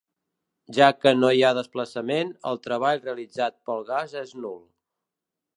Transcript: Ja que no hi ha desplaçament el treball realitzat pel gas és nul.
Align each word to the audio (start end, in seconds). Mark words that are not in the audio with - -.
Ja 0.77 0.87
que 1.01 1.11
no 1.17 1.29
hi 1.39 1.43
ha 1.43 1.51
desplaçament 1.57 2.33
el 2.53 2.59
treball 2.65 3.05
realitzat 3.05 3.61
pel 3.69 3.89
gas 3.93 4.21
és 4.27 4.37
nul. 4.47 4.61